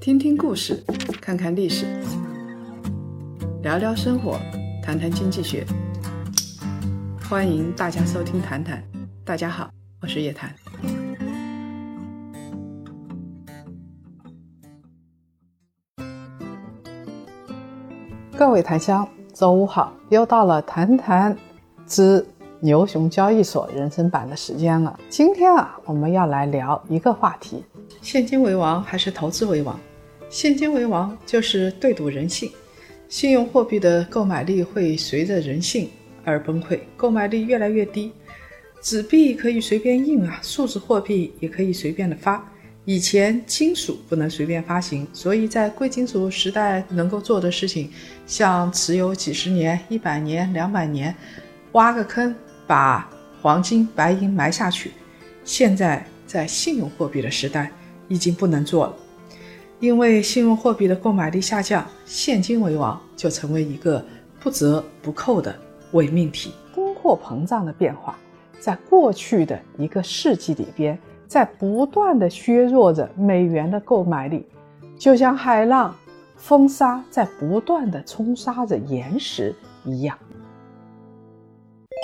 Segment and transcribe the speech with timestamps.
[0.00, 0.84] 听听故事，
[1.20, 1.86] 看看历史，
[3.62, 4.38] 聊聊生活，
[4.82, 5.66] 谈谈经济学。
[7.28, 8.78] 欢迎大家收听《谈谈》，
[9.24, 9.70] 大家好，
[10.02, 10.54] 我是叶檀。
[18.36, 21.34] 各位檀香，周五好，又到了《谈谈
[21.86, 22.26] 之
[22.60, 24.98] 牛熊交易所》人生版的时间了。
[25.08, 27.64] 今天啊，我们要来聊一个话题：
[28.04, 29.80] 现金为王还是投资为王？
[30.28, 32.52] 现金为王就是对赌人性，
[33.08, 35.88] 信用货币的购买力会随着人性
[36.22, 38.12] 而崩溃，购买力越来越低。
[38.82, 42.46] 纸币可以随便印啊，数字货币也可以随便的发。
[42.84, 47.90] 以前金属不能随便发行，所以在贵金属时代能够做的事情，
[48.26, 51.16] 像持有几十年、一百年、两百年，
[51.72, 53.10] 挖个坑把
[53.40, 54.90] 黄金、白银埋下去。
[55.42, 57.72] 现在在信用货币的时代，
[58.08, 58.94] 已经不能做了，
[59.80, 64.04] 因为信用货币的购买力下降，现金为王就成为一个
[64.40, 65.54] 不折不扣的
[65.92, 66.52] 伪命题。
[66.74, 68.16] 通货膨胀的变化，
[68.60, 70.98] 在过去的一个世纪里边。
[71.26, 74.46] 在不断的削弱着美元的购买力，
[74.96, 75.92] 就像海浪、
[76.36, 79.52] 风沙在不断的冲刷着岩石
[79.84, 80.16] 一样。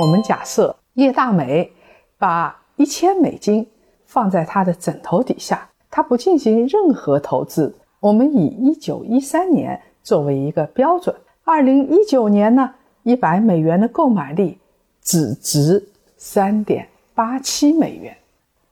[0.00, 1.70] 我们假设叶大美
[2.16, 3.68] 把一千美金
[4.06, 7.74] 放在他的枕头底下，他不进行任何投资。
[8.00, 12.70] 我们以一九一三年作为一个标准，二零一九年呢，
[13.02, 14.58] 一百美元的购买力
[15.02, 18.16] 只值三点八七美元。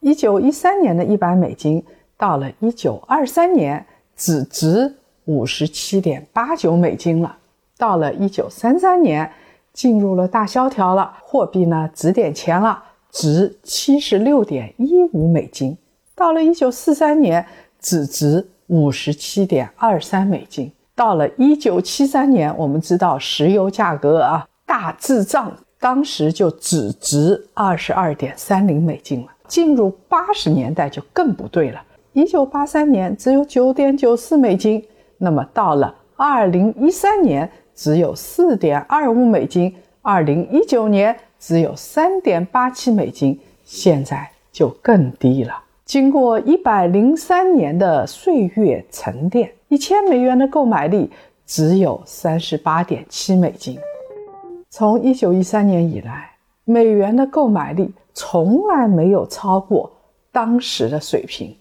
[0.00, 1.83] 一九一三年的一百美金，
[2.17, 4.94] 到了一九二三年只值
[5.25, 7.37] 五十七点八九美金了。
[7.77, 9.28] 到了一九三三年，
[9.72, 15.77] 进入了大萧条了，货币呢值点钱了，值七十六点一五美金。
[16.17, 17.45] 到了一九四三年，
[17.78, 20.72] 只值五十七点二三美金。
[20.95, 29.28] 到了一九七三年，我们知道石油价格啊大滞胀，当时就只值二十二点三零美金了。
[29.47, 31.82] 进入八十年代就更不对了。
[32.15, 34.82] 一九八三年只有九点九四美金，
[35.19, 45.65] 那么到了二零一三年只有四点二五美金，二零一九年只有三点八七美金，现在就更低了。
[45.87, 51.09] 经过一百零三年的岁月沉淀，一千美元的购买力
[51.47, 53.79] 只有三十八点七美金。
[54.69, 56.33] 从一九一三年以来，
[56.65, 57.95] 美元的购买力。
[58.19, 59.93] 从来没有超过
[60.33, 61.55] 当时的水平，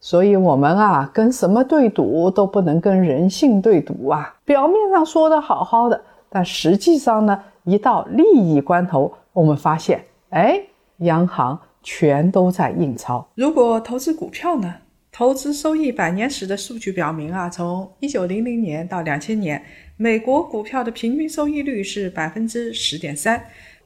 [0.00, 4.36] 所以我们啊，跟什么对赌都不能跟人性对赌啊！
[4.44, 5.98] 表面上说的好好的，
[6.28, 10.60] 但实际上呢，一到利益关头，我们发现，哎，
[10.98, 11.58] 央行
[11.90, 13.26] 全都在印钞。
[13.34, 14.74] 如果投资股票呢？
[15.10, 19.64] 投资收益百年史的数据表明啊，从一九零零年到两千年，
[19.96, 23.42] 美国股票的平均收益率是百分之十点三。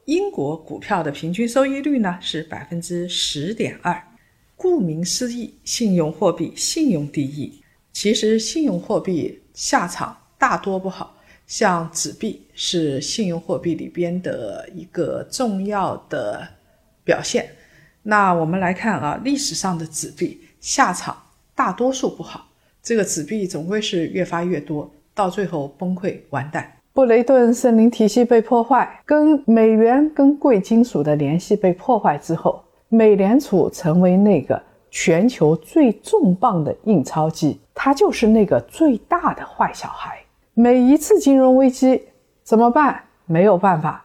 [0.07, 4.03] 英国股票的平均收益率呢是百分之十点二。
[4.57, 7.63] 顾名思义，信用货币信用第一。
[7.93, 11.15] 其实信用货币下场大多不好，
[11.47, 16.47] 像纸币是信用货币里边的一个重要的
[17.05, 17.49] 表现。
[18.03, 21.17] 那我们来看啊，历史上的纸币下场
[21.55, 22.47] 大多数不好，
[22.83, 26.71] 这个纸币总归是越发越多，到最后崩溃完蛋。
[26.93, 34.61] 布雷顿森林体系被破坏，跟美元跟贵金属的联系被破坏之后，美联储成为那个
[34.91, 40.19] 全球最重磅的印钞机，它就是那个最大的坏小孩。
[40.53, 42.03] 每一次金融危机
[42.43, 43.03] 怎么办？
[43.25, 44.03] 没有办法，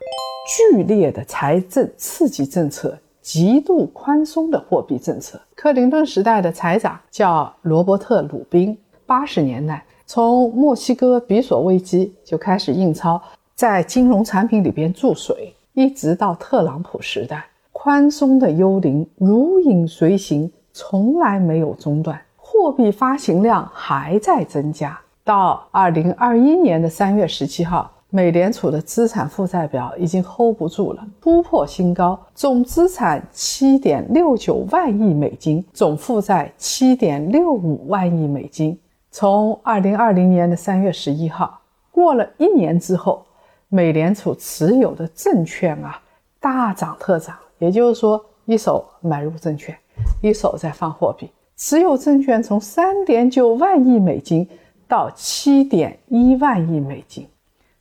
[0.72, 2.97] 剧烈的财政刺激政策，
[3.28, 5.38] 极度宽松的货币政策。
[5.54, 9.84] 克林顿时代的财长叫罗伯特·鲁宾，八十年代。
[10.06, 13.22] 从墨西哥比索危机就开始印钞，
[13.54, 24.98] 在金融产品里边注水，一直到特朗普时代，宽松的幽灵如影随形，从来没有中断，货币发行量还在增加。
[25.25, 38.80] 到二零二一年的三月十七号，美联储的资产负债表已经 hold 不住了，突破新高，总资产七点六九万亿美金，总负债七点六五万亿美金。
[39.12, 41.59] 从二零二零年的三月十一号
[41.92, 43.25] 过了一年之后，
[43.68, 46.00] 美联储持有的证券啊
[46.39, 49.77] 大涨特涨，也就是说，一手买入证券，
[50.21, 54.48] 一手在放货币，持有证券从三点九万亿美金
[54.88, 57.27] 到七点一万亿美金，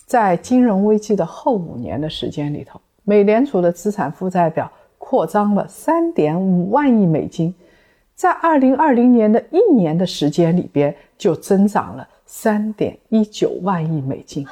[0.06, 7.52] 在金融危机的后五年的时间里头，美联储的资产负债表扩张了三点五万亿美金，
[8.14, 14.46] 在二零二零年的一年的时间里边，就增长了三点一九万亿美金。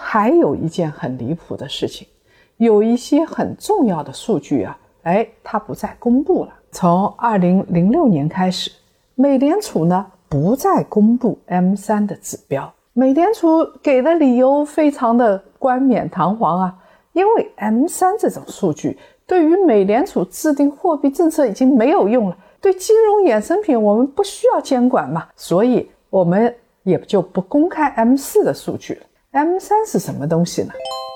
[0.00, 2.08] 还有一件很离谱的事情，
[2.56, 6.52] 有一些很重要的数据啊，哎，它不再公布了。
[6.70, 8.70] 从二零零六年开始，
[9.14, 12.72] 美联储呢不再公布 M 三的指标。
[12.94, 16.74] 美联储给的理由非常的冠冕堂皇啊，
[17.14, 29.00] 因为 M 三这种数据对于美联储制定货币政策已经没有用了，对金融衍生品我们不需要监管嘛，所以我们也就不公开 M 四的数据了。
[29.30, 30.72] M 三是什么东西呢？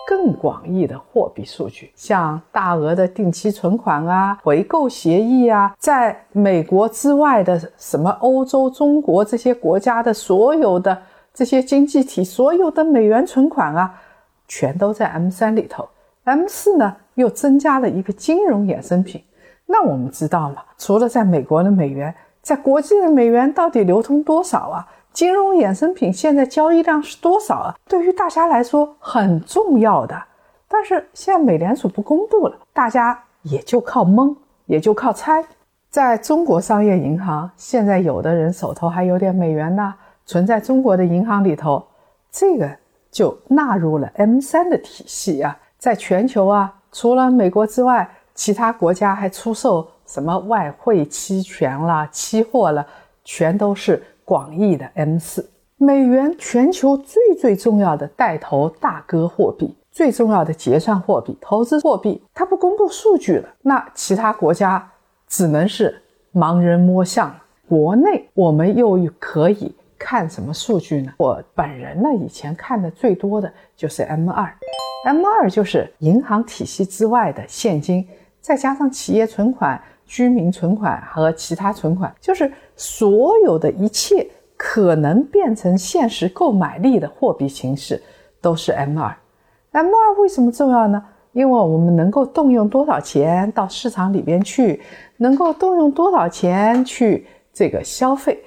[0.09, 10.97] 更广义的货币数据，像大额的定期存款啊、回购协议啊，在美国之外的什么欧洲、中国这些国家的所有的
[11.37, 13.95] 这些经济体所有的美元存款啊，
[14.49, 15.87] 全都在 M 三里头。
[16.25, 19.23] M 四呢，又增加了一个金融衍生品。
[19.67, 20.63] 那我们知道吗？
[20.79, 24.89] 除了在美国的美元，在国际的美元到底流通多少啊？
[25.13, 27.77] 金融衍生品现在交易量是多少啊？
[27.87, 30.19] 对于大家来说很重要的，
[30.67, 34.35] 但是现在美联储不公布了，大家也就靠蒙，
[34.65, 35.45] 也就靠猜。
[35.91, 39.95] 在中国商业银行，现在有的人手头还有点美元呢，
[40.27, 41.83] 存在中国的银行里头，
[42.31, 42.71] 这个
[43.11, 45.59] 就纳入了 M 三的体系啊。
[45.79, 52.87] 在全球啊，除了美国之外，其他国家还出售什么外汇期权啦、期货了，
[53.25, 54.03] 全都是。
[54.27, 64.91] 广义的 M 四美元，全球最最重要的带头大哥货币，最重要的结算货币、投资货币，它不公布数据了，那其他国家
[65.29, 66.03] 只能是
[66.35, 67.41] 盲人摸象了。
[67.69, 71.13] 国内我们又可以看什么数据呢？
[71.19, 74.53] 我本人呢，以前看的最多的就是 M 二
[75.07, 78.07] ，M 二就是银行体系之外的现金，
[78.41, 79.83] 再加上企业存款。
[80.09, 84.25] 居民存款和其他存款，就是所有的一切
[84.57, 88.01] 可能变成现实购买力的货币形式，
[88.41, 89.13] 都是 M 二。
[89.73, 91.05] M 二为什么重要呢？
[91.33, 94.81] 因为我们能够动用多少钱到市场里边去，
[95.17, 98.41] 能够动用多少钱去这个消费，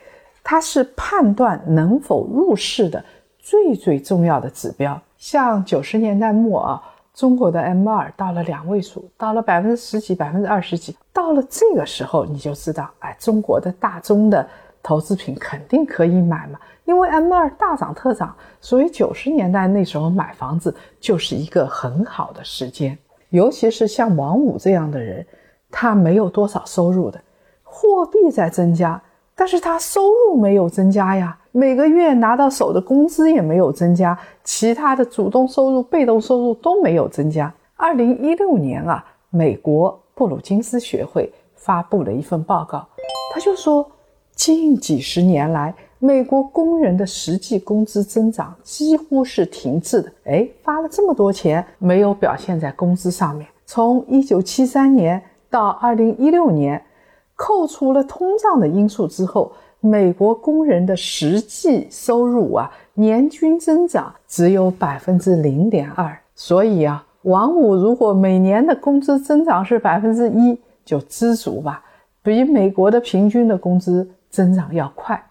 [0.50, 3.06] 它是判断能否入市的
[3.38, 5.00] 最最重要的指标。
[5.16, 6.84] 像九十年代末啊。
[7.14, 14.48] 中国的 M 二到了两位数，到了百分之十几、百分之二十几，到了这个时候你就知道，哎，中国的大宗的
[14.82, 22.98] 投资品肯定可以买嘛，因为 M 二大涨特涨，所以九十年代那时候买房子就是一个很好的时间，
[23.32, 25.26] 尤其是像王五这样的人，
[25.70, 27.22] 他没有多少收入的，
[27.64, 29.02] 货币在增加。
[29.40, 37.50] 但是他收入没有增加呀，每个月拿到手的工资也没有增加，其他的主动收入、被动收入都没有增加。
[37.78, 42.86] 二零一六年啊，美国布鲁金斯学会发布了一份报告，
[43.34, 43.90] 他就说，
[44.36, 50.12] 近几十年来，美国工人的实际工资增长几乎是停滞的。
[50.26, 53.48] 哎，发了这么多钱，没有表现在工资上面。
[53.66, 56.84] 从一九七三年到二零一六年。
[57.40, 59.50] 扣除了通胀的因素之后，
[59.80, 66.20] 美国工人的实际收入啊，年均增长只有百分之零点二。
[66.36, 71.82] 所以啊，王五如果每年的工资增长是百分之一，就知足吧，
[72.22, 75.24] 比美国的平均的工资增长要快。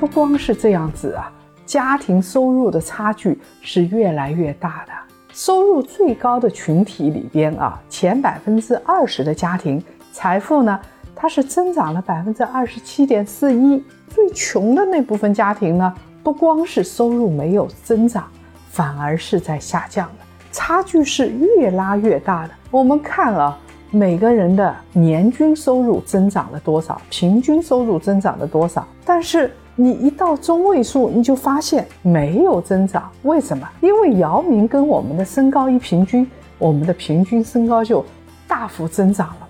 [0.00, 1.30] 不光是这样子啊，
[1.66, 4.92] 家庭收入的差距是越来越大的。
[5.34, 10.80] 收入最高的群体里边啊，前百分之二十的家庭财富呢？
[11.22, 18.24] 它是增长了百分之二十七点四一，最穷的那部分家庭呢，不光是收入没有增长，
[18.72, 22.50] 反而是在下降的，差距是越拉越大的。
[22.72, 23.56] 我们看啊，
[23.92, 33.08] 每个人的年均收入增长了多少，平均收入增长了多少，但是你一到中位数，你就发现没有增长。
[33.22, 33.64] 为什么？
[33.80, 38.04] 因为姚明跟我们的身高一平均，我们的平均身高就
[38.48, 39.41] 大幅增长了。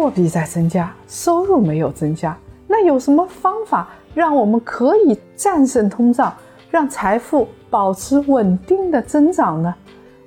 [0.00, 2.34] 货币在增加，收入没有增加，
[2.66, 6.32] 那有什么方法让我们可以战胜通胀，
[6.70, 9.74] 让财富保持稳定的增长呢？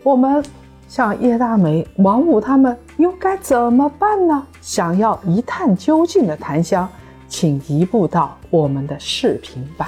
[0.04, 0.46] 我们
[0.88, 4.46] 像叶大美、王五他们又该怎么办呢？
[4.62, 6.88] 想要一探究竟的檀香，
[7.28, 9.88] 请移步到我们的视频版。